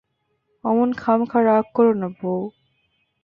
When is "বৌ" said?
2.17-2.39